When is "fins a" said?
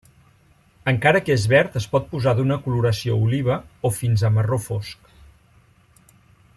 3.99-4.35